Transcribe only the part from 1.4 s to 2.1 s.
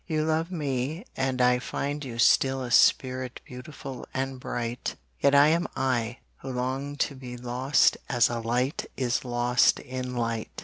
find